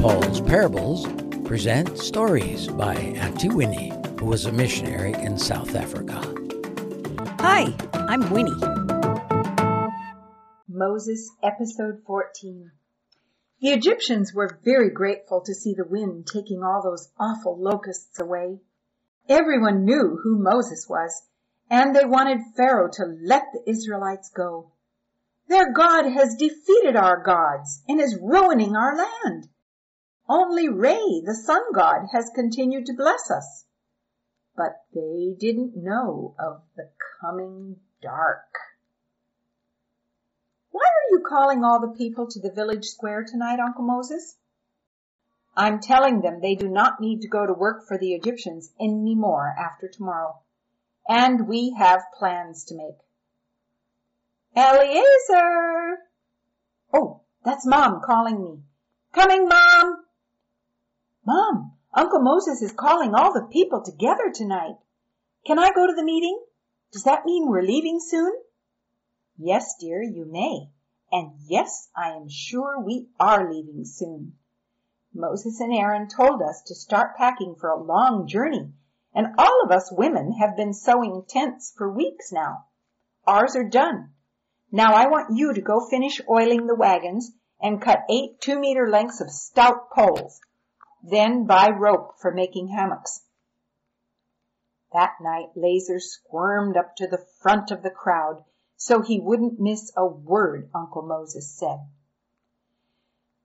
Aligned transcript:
Paul's 0.00 0.40
Parables 0.40 1.06
present 1.44 1.98
stories 1.98 2.68
by 2.68 2.94
Auntie 2.94 3.50
Winnie, 3.50 3.92
who 4.18 4.24
was 4.24 4.46
a 4.46 4.52
missionary 4.52 5.12
in 5.12 5.36
South 5.36 5.76
Africa. 5.76 6.18
Hi, 7.40 7.74
I'm 7.92 8.30
Winnie. 8.30 8.56
Moses, 10.66 11.30
Episode 11.42 12.00
14. 12.06 12.70
The 13.60 13.72
Egyptians 13.72 14.32
were 14.32 14.58
very 14.64 14.88
grateful 14.88 15.42
to 15.42 15.54
see 15.54 15.74
the 15.74 15.84
wind 15.84 16.26
taking 16.32 16.62
all 16.62 16.82
those 16.82 17.10
awful 17.18 17.60
locusts 17.60 18.18
away. 18.18 18.58
Everyone 19.28 19.84
knew 19.84 20.18
who 20.22 20.42
Moses 20.42 20.86
was, 20.88 21.12
and 21.68 21.94
they 21.94 22.06
wanted 22.06 22.38
Pharaoh 22.56 22.88
to 22.94 23.04
let 23.22 23.42
the 23.52 23.70
Israelites 23.70 24.30
go. 24.34 24.72
Their 25.48 25.74
God 25.74 26.06
has 26.10 26.36
defeated 26.36 26.96
our 26.96 27.22
gods 27.22 27.82
and 27.86 28.00
is 28.00 28.18
ruining 28.18 28.74
our 28.74 28.96
land. 28.96 29.48
Only 30.32 30.68
Re, 30.68 31.24
the 31.26 31.34
sun 31.34 31.72
god, 31.72 32.06
has 32.12 32.30
continued 32.32 32.86
to 32.86 32.94
bless 32.94 33.32
us. 33.32 33.64
But 34.56 34.84
they 34.94 35.34
didn't 35.36 35.76
know 35.76 36.36
of 36.38 36.62
the 36.76 36.88
coming 37.20 37.80
dark. 38.00 38.46
Why 40.70 40.84
are 40.84 41.10
you 41.10 41.24
calling 41.28 41.64
all 41.64 41.80
the 41.80 41.98
people 41.98 42.28
to 42.28 42.38
the 42.38 42.52
village 42.52 42.84
square 42.84 43.24
tonight, 43.24 43.58
Uncle 43.58 43.82
Moses? 43.82 44.36
I'm 45.56 45.80
telling 45.80 46.20
them 46.20 46.40
they 46.40 46.54
do 46.54 46.68
not 46.68 47.00
need 47.00 47.22
to 47.22 47.28
go 47.28 47.44
to 47.44 47.52
work 47.52 47.88
for 47.88 47.98
the 47.98 48.12
Egyptians 48.14 48.70
any 48.80 49.16
more 49.16 49.52
after 49.58 49.88
tomorrow. 49.88 50.38
And 51.08 51.48
we 51.48 51.74
have 51.76 52.04
plans 52.16 52.66
to 52.66 52.76
make. 52.76 52.98
Eliezer! 54.56 55.98
Oh, 56.94 57.22
that's 57.44 57.66
Mom 57.66 58.00
calling 58.00 58.40
me. 58.40 58.60
Coming, 59.12 59.48
Mom! 59.48 60.04
Mom, 61.26 61.76
Uncle 61.92 62.20
Moses 62.20 62.62
is 62.62 62.72
calling 62.72 63.14
all 63.14 63.32
the 63.32 63.48
people 63.52 63.82
together 63.84 64.32
tonight. 64.34 64.76
Can 65.46 65.58
I 65.58 65.70
go 65.70 65.86
to 65.86 65.92
the 65.94 66.02
meeting? 66.02 66.42
Does 66.92 67.04
that 67.04 67.26
mean 67.26 67.46
we're 67.46 67.62
leaving 67.62 68.00
soon? 68.00 68.32
Yes, 69.36 69.74
dear, 69.78 70.02
you 70.02 70.24
may. 70.24 70.70
And 71.12 71.32
yes, 71.46 71.90
I 71.96 72.12
am 72.12 72.28
sure 72.28 72.80
we 72.80 73.08
are 73.18 73.52
leaving 73.52 73.84
soon. 73.84 74.38
Moses 75.12 75.60
and 75.60 75.74
Aaron 75.74 76.08
told 76.08 76.40
us 76.40 76.62
to 76.66 76.74
start 76.74 77.16
packing 77.16 77.54
for 77.54 77.68
a 77.68 77.82
long 77.82 78.26
journey, 78.26 78.72
and 79.14 79.34
all 79.36 79.62
of 79.64 79.70
us 79.70 79.92
women 79.92 80.32
have 80.40 80.56
been 80.56 80.72
sewing 80.72 81.24
tents 81.28 81.74
for 81.76 81.92
weeks 81.92 82.32
now. 82.32 82.66
Ours 83.26 83.56
are 83.56 83.68
done. 83.68 84.10
Now 84.72 84.94
I 84.94 85.08
want 85.08 85.36
you 85.36 85.52
to 85.52 85.60
go 85.60 85.80
finish 85.80 86.20
oiling 86.30 86.66
the 86.66 86.76
wagons 86.76 87.32
and 87.60 87.82
cut 87.82 88.04
eight 88.08 88.40
two 88.40 88.58
meter 88.58 88.88
lengths 88.88 89.20
of 89.20 89.30
stout 89.30 89.90
poles. 89.90 90.40
Then 91.02 91.46
buy 91.46 91.70
rope 91.70 92.18
for 92.18 92.30
making 92.30 92.68
hammocks. 92.68 93.22
That 94.92 95.14
night 95.20 95.54
Lazer 95.56 96.00
squirmed 96.00 96.76
up 96.76 96.96
to 96.96 97.06
the 97.06 97.24
front 97.40 97.70
of 97.70 97.82
the 97.82 97.90
crowd 97.90 98.44
so 98.76 99.02
he 99.02 99.20
wouldn't 99.20 99.60
miss 99.60 99.92
a 99.96 100.06
word 100.06 100.70
Uncle 100.74 101.02
Moses 101.02 101.50
said. 101.50 101.80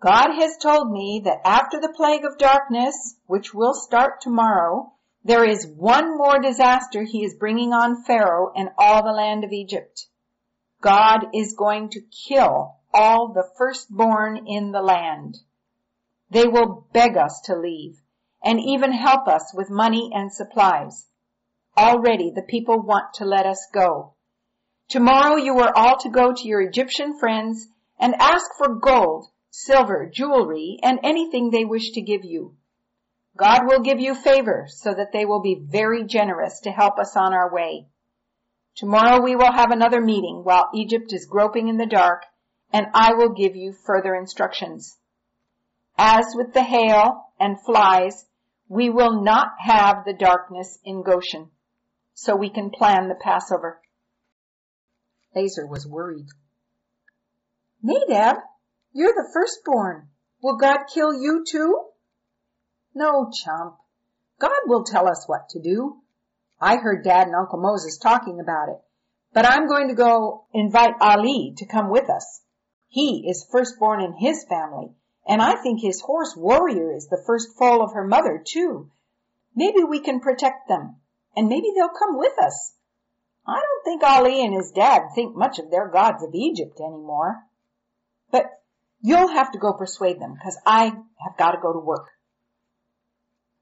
God 0.00 0.32
has 0.34 0.56
told 0.56 0.90
me 0.90 1.22
that 1.24 1.40
after 1.44 1.80
the 1.80 1.92
plague 1.94 2.24
of 2.24 2.38
darkness, 2.38 3.16
which 3.26 3.52
will 3.52 3.74
start 3.74 4.20
tomorrow, 4.20 4.92
there 5.24 5.44
is 5.44 5.66
one 5.66 6.16
more 6.16 6.40
disaster 6.40 7.04
he 7.04 7.24
is 7.24 7.34
bringing 7.34 7.72
on 7.72 8.02
Pharaoh 8.04 8.52
and 8.56 8.70
all 8.78 9.02
the 9.04 9.12
land 9.12 9.44
of 9.44 9.52
Egypt. 9.52 10.06
God 10.80 11.26
is 11.34 11.52
going 11.52 11.90
to 11.90 12.00
kill 12.00 12.76
all 12.92 13.32
the 13.32 13.48
firstborn 13.58 14.46
in 14.46 14.72
the 14.72 14.80
land. 14.80 15.36
They 16.30 16.46
will 16.46 16.86
beg 16.92 17.16
us 17.16 17.40
to 17.46 17.56
leave 17.56 18.00
and 18.42 18.60
even 18.60 18.92
help 18.92 19.26
us 19.26 19.52
with 19.54 19.68
money 19.68 20.10
and 20.14 20.32
supplies. 20.32 21.06
Already 21.76 22.30
the 22.30 22.42
people 22.42 22.80
want 22.80 23.14
to 23.14 23.24
let 23.24 23.46
us 23.46 23.66
go. 23.72 24.14
Tomorrow 24.88 25.36
you 25.36 25.58
are 25.58 25.72
all 25.76 25.98
to 25.98 26.08
go 26.08 26.32
to 26.32 26.48
your 26.48 26.60
Egyptian 26.62 27.18
friends 27.18 27.68
and 27.98 28.14
ask 28.18 28.46
for 28.56 28.76
gold, 28.76 29.26
silver, 29.50 30.10
jewelry, 30.12 30.78
and 30.82 31.00
anything 31.02 31.50
they 31.50 31.64
wish 31.64 31.92
to 31.92 32.00
give 32.00 32.24
you. 32.24 32.56
God 33.36 33.66
will 33.66 33.80
give 33.80 34.00
you 34.00 34.14
favor 34.14 34.66
so 34.68 34.92
that 34.94 35.12
they 35.12 35.24
will 35.24 35.40
be 35.40 35.54
very 35.54 36.04
generous 36.04 36.60
to 36.60 36.70
help 36.70 36.98
us 36.98 37.16
on 37.16 37.32
our 37.32 37.52
way. 37.52 37.86
Tomorrow 38.76 39.22
we 39.22 39.36
will 39.36 39.52
have 39.52 39.70
another 39.70 40.00
meeting 40.00 40.42
while 40.44 40.70
Egypt 40.74 41.12
is 41.12 41.26
groping 41.26 41.68
in 41.68 41.76
the 41.76 41.86
dark 41.86 42.24
and 42.72 42.86
I 42.94 43.14
will 43.14 43.30
give 43.30 43.56
you 43.56 43.72
further 43.72 44.14
instructions. 44.14 44.96
As 46.02 46.32
with 46.34 46.54
the 46.54 46.62
hail 46.62 47.26
and 47.38 47.60
flies, 47.60 48.24
we 48.70 48.88
will 48.88 49.22
not 49.22 49.48
have 49.58 50.06
the 50.06 50.14
darkness 50.14 50.78
in 50.82 51.02
Goshen, 51.02 51.50
so 52.14 52.34
we 52.34 52.48
can 52.48 52.70
plan 52.70 53.08
the 53.08 53.14
Passover. 53.14 53.82
Lazer 55.36 55.68
was 55.68 55.86
worried. 55.86 56.28
Nadab, 57.82 58.36
you're 58.94 59.12
the 59.12 59.28
firstborn. 59.30 60.08
Will 60.42 60.56
God 60.56 60.84
kill 60.90 61.12
you 61.12 61.44
too? 61.46 61.90
No, 62.94 63.30
chump. 63.44 63.76
God 64.38 64.60
will 64.64 64.84
tell 64.84 65.06
us 65.06 65.28
what 65.28 65.50
to 65.50 65.60
do. 65.60 66.00
I 66.58 66.76
heard 66.76 67.04
Dad 67.04 67.26
and 67.26 67.36
Uncle 67.36 67.60
Moses 67.60 67.98
talking 67.98 68.40
about 68.40 68.70
it, 68.70 68.80
but 69.34 69.44
I'm 69.44 69.68
going 69.68 69.88
to 69.88 69.94
go 69.94 70.46
invite 70.54 70.94
Ali 70.98 71.52
to 71.58 71.66
come 71.66 71.90
with 71.90 72.08
us. 72.08 72.40
He 72.88 73.26
is 73.28 73.46
firstborn 73.52 74.00
in 74.00 74.14
his 74.14 74.46
family 74.48 74.94
and 75.26 75.40
I 75.40 75.54
think 75.56 75.80
his 75.80 76.00
horse 76.00 76.34
Warrior 76.36 76.92
is 76.92 77.06
the 77.08 77.22
first 77.26 77.56
foal 77.56 77.82
of 77.82 77.92
her 77.92 78.06
mother 78.06 78.42
too. 78.44 78.90
Maybe 79.54 79.84
we 79.84 80.00
can 80.00 80.20
protect 80.20 80.68
them 80.68 80.96
and 81.36 81.48
maybe 81.48 81.68
they'll 81.74 81.88
come 81.88 82.18
with 82.18 82.38
us. 82.38 82.74
I 83.46 83.60
don't 83.60 83.84
think 83.84 84.02
Ali 84.02 84.44
and 84.44 84.54
his 84.54 84.72
dad 84.72 85.10
think 85.14 85.36
much 85.36 85.58
of 85.58 85.70
their 85.70 85.88
gods 85.88 86.22
of 86.22 86.34
Egypt 86.34 86.80
anymore. 86.80 87.44
But 88.30 88.46
you'll 89.00 89.28
have 89.28 89.52
to 89.52 89.58
go 89.58 89.72
persuade 89.72 90.20
them 90.20 90.34
because 90.34 90.58
I 90.66 90.86
have 90.86 91.36
got 91.38 91.52
to 91.52 91.60
go 91.60 91.72
to 91.72 91.78
work. 91.78 92.08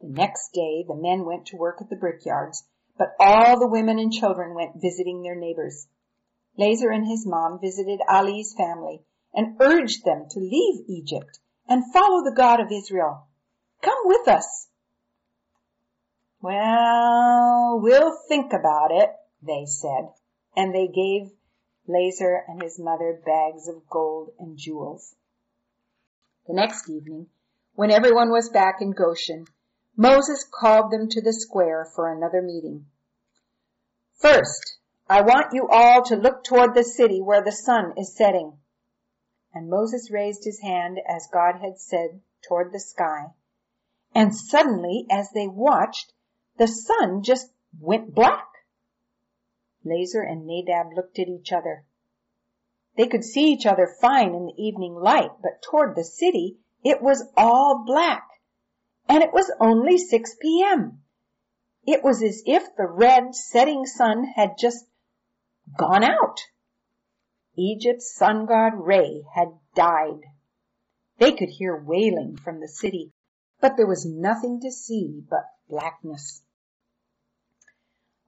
The 0.00 0.08
next 0.08 0.52
day 0.52 0.84
the 0.86 0.94
men 0.94 1.24
went 1.24 1.46
to 1.46 1.56
work 1.56 1.78
at 1.80 1.88
the 1.88 1.96
brickyards, 1.96 2.64
but 2.98 3.14
all 3.18 3.58
the 3.58 3.68
women 3.68 3.98
and 3.98 4.12
children 4.12 4.54
went 4.54 4.80
visiting 4.80 5.22
their 5.22 5.36
neighbors. 5.36 5.86
Lazer 6.58 6.94
and 6.94 7.06
his 7.06 7.26
mom 7.26 7.58
visited 7.60 8.00
Ali's 8.08 8.54
family 8.56 9.02
and 9.34 9.56
urged 9.60 10.04
them 10.04 10.26
to 10.30 10.38
leave 10.38 10.84
Egypt 10.88 11.38
and 11.68 11.92
follow 11.92 12.22
the 12.24 12.34
God 12.34 12.60
of 12.60 12.72
Israel. 12.72 13.26
Come 13.82 13.98
with 14.04 14.28
us. 14.28 14.68
Well, 16.40 17.80
we'll 17.82 18.16
think 18.28 18.52
about 18.52 18.90
it, 18.92 19.10
they 19.42 19.64
said, 19.66 20.10
and 20.56 20.74
they 20.74 20.86
gave 20.86 21.32
Lazer 21.88 22.40
and 22.46 22.62
his 22.62 22.78
mother 22.78 23.20
bags 23.24 23.68
of 23.68 23.88
gold 23.88 24.30
and 24.38 24.56
jewels. 24.56 25.14
The 26.46 26.54
next 26.54 26.88
evening, 26.88 27.26
when 27.74 27.90
everyone 27.90 28.30
was 28.30 28.48
back 28.48 28.76
in 28.80 28.92
Goshen, 28.92 29.46
Moses 29.96 30.44
called 30.44 30.90
them 30.90 31.08
to 31.08 31.20
the 31.20 31.32
square 31.32 31.86
for 31.94 32.12
another 32.12 32.42
meeting. 32.42 32.86
First, 34.14 34.78
I 35.08 35.22
want 35.22 35.52
you 35.52 35.68
all 35.70 36.02
to 36.04 36.16
look 36.16 36.44
toward 36.44 36.74
the 36.74 36.84
city 36.84 37.20
where 37.20 37.42
the 37.42 37.52
sun 37.52 37.94
is 37.96 38.16
setting. 38.16 38.58
And 39.56 39.70
Moses 39.70 40.10
raised 40.10 40.44
his 40.44 40.60
hand 40.60 41.00
as 41.08 41.30
God 41.32 41.62
had 41.62 41.78
said 41.78 42.20
toward 42.46 42.72
the 42.74 42.78
sky. 42.78 43.32
And 44.14 44.36
suddenly, 44.36 45.06
as 45.10 45.30
they 45.30 45.48
watched, 45.48 46.12
the 46.58 46.68
sun 46.68 47.22
just 47.22 47.50
went 47.80 48.14
black. 48.14 48.48
Lazer 49.82 50.20
and 50.20 50.46
Nadab 50.46 50.92
looked 50.94 51.18
at 51.18 51.28
each 51.28 51.54
other. 51.54 51.86
They 52.98 53.06
could 53.06 53.24
see 53.24 53.50
each 53.50 53.64
other 53.64 53.86
fine 53.86 54.34
in 54.34 54.44
the 54.44 54.62
evening 54.62 54.94
light, 54.94 55.30
but 55.40 55.62
toward 55.62 55.96
the 55.96 56.04
city 56.04 56.58
it 56.84 57.00
was 57.00 57.26
all 57.34 57.82
black. 57.86 58.28
And 59.08 59.22
it 59.22 59.32
was 59.32 59.50
only 59.58 59.96
6 59.96 60.36
p.m. 60.38 61.02
It 61.86 62.04
was 62.04 62.22
as 62.22 62.42
if 62.44 62.76
the 62.76 62.86
red 62.86 63.34
setting 63.34 63.86
sun 63.86 64.24
had 64.24 64.58
just 64.58 64.84
gone 65.78 66.04
out. 66.04 66.40
Egypt's 67.56 68.14
sun 68.14 68.46
god 68.46 68.72
Re 68.74 69.24
had 69.34 69.48
died. 69.74 70.20
They 71.18 71.32
could 71.32 71.48
hear 71.48 71.76
wailing 71.76 72.36
from 72.36 72.60
the 72.60 72.68
city, 72.68 73.12
but 73.60 73.76
there 73.76 73.86
was 73.86 74.04
nothing 74.06 74.60
to 74.60 74.70
see 74.70 75.22
but 75.28 75.44
blackness. 75.68 76.42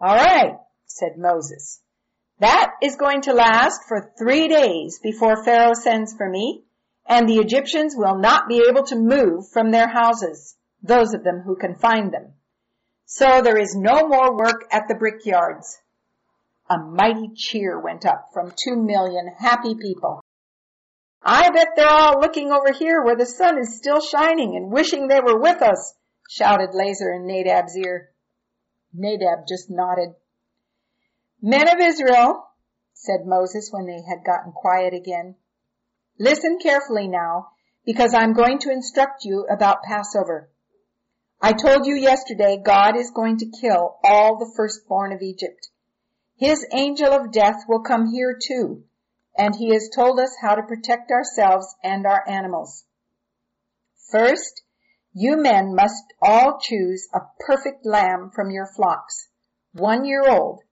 All 0.00 0.14
right, 0.14 0.58
said 0.84 1.16
Moses. 1.16 1.80
That 2.38 2.72
is 2.82 2.96
going 2.96 3.22
to 3.22 3.32
last 3.32 3.80
for 3.88 4.12
three 4.18 4.46
days 4.46 5.00
before 5.02 5.42
Pharaoh 5.42 5.74
sends 5.74 6.14
for 6.14 6.28
me, 6.28 6.64
and 7.06 7.28
the 7.28 7.38
Egyptians 7.38 7.94
will 7.96 8.18
not 8.18 8.48
be 8.48 8.62
able 8.68 8.84
to 8.84 8.96
move 8.96 9.48
from 9.48 9.70
their 9.70 9.88
houses, 9.88 10.56
those 10.82 11.14
of 11.14 11.24
them 11.24 11.40
who 11.40 11.56
can 11.56 11.74
find 11.74 12.12
them. 12.12 12.34
So 13.06 13.40
there 13.40 13.56
is 13.56 13.74
no 13.74 14.06
more 14.06 14.36
work 14.36 14.66
at 14.70 14.88
the 14.88 14.96
brickyards. 14.96 15.78
A 16.68 16.78
mighty 16.78 17.30
cheer 17.34 17.78
went 17.80 18.04
up 18.04 18.30
from 18.32 18.52
two 18.56 18.76
million 18.76 19.28
happy 19.38 19.76
people. 19.76 20.20
I 21.22 21.50
bet 21.50 21.68
they're 21.76 21.88
all 21.88 22.20
looking 22.20 22.50
over 22.50 22.72
here 22.72 23.02
where 23.02 23.16
the 23.16 23.26
sun 23.26 23.58
is 23.58 23.76
still 23.76 24.00
shining 24.00 24.56
and 24.56 24.72
wishing 24.72 25.06
they 25.06 25.20
were 25.20 25.38
with 25.38 25.62
us, 25.62 25.94
shouted 26.28 26.70
Lazer 26.70 27.14
in 27.14 27.26
Nadab's 27.26 27.76
ear. 27.76 28.10
Nadab 28.92 29.46
just 29.48 29.70
nodded. 29.70 30.14
Men 31.40 31.68
of 31.68 31.80
Israel, 31.80 32.48
said 32.94 33.26
Moses 33.26 33.70
when 33.70 33.86
they 33.86 34.02
had 34.02 34.24
gotten 34.24 34.52
quiet 34.52 34.94
again, 34.94 35.36
listen 36.18 36.58
carefully 36.60 37.06
now, 37.06 37.50
because 37.84 38.14
I'm 38.14 38.32
going 38.32 38.58
to 38.60 38.70
instruct 38.70 39.24
you 39.24 39.46
about 39.48 39.82
Passover. 39.84 40.50
I 41.40 41.52
told 41.52 41.86
you 41.86 41.94
yesterday 41.94 42.60
God 42.64 42.96
is 42.96 43.12
going 43.14 43.38
to 43.38 43.52
kill 43.60 43.98
all 44.02 44.38
the 44.38 44.52
firstborn 44.56 45.12
of 45.12 45.22
Egypt. 45.22 45.68
His 46.36 46.66
angel 46.72 47.12
of 47.12 47.32
death 47.32 47.64
will 47.68 47.80
come 47.80 48.10
here 48.10 48.38
too 48.40 48.84
and 49.36 49.54
he 49.54 49.70
has 49.70 49.90
told 49.94 50.18
us 50.18 50.34
how 50.40 50.54
to 50.54 50.62
protect 50.62 51.10
ourselves 51.10 51.74
and 51.82 52.06
our 52.06 52.26
animals. 52.28 52.84
First, 54.10 54.62
you 55.12 55.36
men 55.36 55.74
must 55.74 56.04
all 56.22 56.58
choose 56.58 57.08
a 57.14 57.20
perfect 57.40 57.84
lamb 57.84 58.30
from 58.34 58.50
your 58.50 58.66
flocks, 58.66 59.28
one 59.72 60.04
year 60.04 60.28
old, 60.28 60.62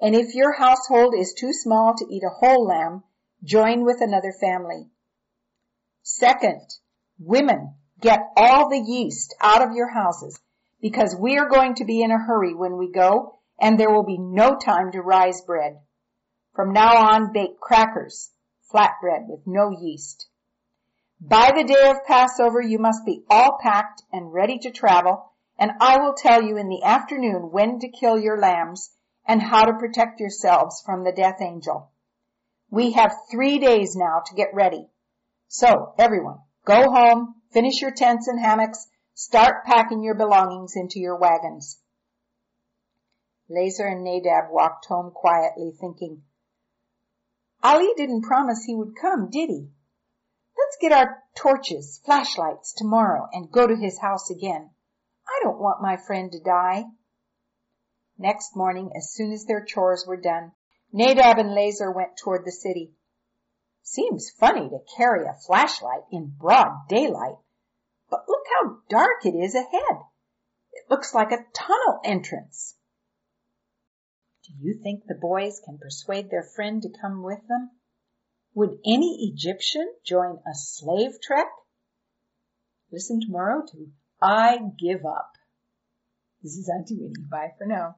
and 0.00 0.14
if 0.14 0.34
your 0.34 0.52
household 0.52 1.14
is 1.16 1.34
too 1.34 1.52
small 1.52 1.94
to 1.96 2.06
eat 2.10 2.22
a 2.22 2.38
whole 2.38 2.66
lamb, 2.66 3.02
join 3.42 3.84
with 3.84 4.00
another 4.00 4.32
family. 4.40 4.88
Second, 6.02 6.62
women, 7.18 7.74
get 8.00 8.20
all 8.36 8.68
the 8.68 8.80
yeast 8.80 9.34
out 9.40 9.62
of 9.62 9.74
your 9.74 9.92
houses 9.92 10.38
because 10.80 11.16
we 11.18 11.36
are 11.36 11.48
going 11.48 11.74
to 11.74 11.84
be 11.84 12.02
in 12.02 12.10
a 12.10 12.18
hurry 12.18 12.54
when 12.54 12.76
we 12.76 12.90
go 12.90 13.37
and 13.60 13.78
there 13.78 13.90
will 13.90 14.04
be 14.04 14.18
no 14.18 14.56
time 14.56 14.92
to 14.92 15.00
rise 15.00 15.42
bread. 15.42 15.78
From 16.54 16.72
now 16.72 16.96
on, 17.10 17.32
bake 17.32 17.60
crackers, 17.60 18.30
flatbread 18.72 19.26
with 19.26 19.46
no 19.46 19.70
yeast. 19.70 20.28
By 21.20 21.50
the 21.50 21.64
day 21.64 21.90
of 21.90 22.04
Passover, 22.06 22.60
you 22.60 22.78
must 22.78 23.04
be 23.04 23.24
all 23.28 23.58
packed 23.60 24.02
and 24.12 24.32
ready 24.32 24.58
to 24.58 24.70
travel, 24.70 25.32
and 25.58 25.72
I 25.80 25.98
will 25.98 26.14
tell 26.14 26.42
you 26.42 26.56
in 26.56 26.68
the 26.68 26.84
afternoon 26.84 27.50
when 27.50 27.80
to 27.80 27.88
kill 27.88 28.18
your 28.18 28.38
lambs 28.38 28.92
and 29.26 29.42
how 29.42 29.64
to 29.64 29.78
protect 29.78 30.20
yourselves 30.20 30.80
from 30.86 31.04
the 31.04 31.12
death 31.12 31.40
angel. 31.40 31.90
We 32.70 32.92
have 32.92 33.14
three 33.30 33.58
days 33.58 33.96
now 33.96 34.22
to 34.26 34.34
get 34.34 34.54
ready. 34.54 34.88
So, 35.48 35.94
everyone, 35.98 36.38
go 36.64 36.90
home, 36.90 37.34
finish 37.52 37.80
your 37.80 37.90
tents 37.90 38.28
and 38.28 38.38
hammocks, 38.38 38.86
start 39.14 39.64
packing 39.64 40.02
your 40.02 40.14
belongings 40.14 40.74
into 40.76 41.00
your 41.00 41.16
wagons. 41.16 41.80
Lazer 43.50 43.90
and 43.90 44.04
Nadab 44.04 44.50
walked 44.50 44.86
home 44.86 45.10
quietly 45.10 45.72
thinking, 45.80 46.22
Ali 47.62 47.92
didn't 47.96 48.22
promise 48.22 48.64
he 48.64 48.74
would 48.74 48.94
come, 48.94 49.30
did 49.30 49.48
he? 49.48 49.70
Let's 50.56 50.76
get 50.80 50.92
our 50.92 51.22
torches, 51.34 52.00
flashlights 52.04 52.74
tomorrow 52.74 53.28
and 53.32 53.50
go 53.50 53.66
to 53.66 53.74
his 53.74 53.98
house 53.98 54.30
again. 54.30 54.70
I 55.26 55.40
don't 55.42 55.60
want 55.60 55.82
my 55.82 55.96
friend 55.96 56.30
to 56.32 56.40
die. 56.40 56.84
Next 58.16 58.54
morning, 58.54 58.90
as 58.96 59.12
soon 59.12 59.32
as 59.32 59.44
their 59.44 59.64
chores 59.64 60.04
were 60.06 60.20
done, 60.20 60.52
Nadab 60.92 61.38
and 61.38 61.50
Lazer 61.50 61.94
went 61.94 62.16
toward 62.16 62.44
the 62.44 62.52
city. 62.52 62.94
Seems 63.82 64.30
funny 64.30 64.68
to 64.68 64.78
carry 64.96 65.26
a 65.26 65.38
flashlight 65.46 66.02
in 66.10 66.34
broad 66.38 66.88
daylight, 66.88 67.38
but 68.10 68.28
look 68.28 68.44
how 68.54 68.78
dark 68.88 69.24
it 69.24 69.34
is 69.34 69.54
ahead. 69.54 70.02
It 70.72 70.90
looks 70.90 71.14
like 71.14 71.32
a 71.32 71.44
tunnel 71.54 72.00
entrance. 72.04 72.76
Do 74.48 74.54
you 74.66 74.80
think 74.82 75.04
the 75.04 75.14
boys 75.14 75.60
can 75.62 75.78
persuade 75.78 76.30
their 76.30 76.42
friend 76.42 76.80
to 76.82 76.88
come 77.00 77.22
with 77.22 77.46
them? 77.48 77.70
Would 78.54 78.78
any 78.84 79.30
Egyptian 79.30 79.94
join 80.04 80.38
a 80.46 80.54
slave 80.54 81.20
trek? 81.22 81.48
Listen 82.90 83.20
tomorrow 83.20 83.62
to 83.70 83.92
I 84.22 84.58
Give 84.78 85.04
Up. 85.04 85.32
This 86.42 86.56
is 86.56 86.68
Auntie 86.68 86.96
Winnie. 86.98 87.28
Bye 87.30 87.52
for 87.58 87.66
now. 87.66 87.97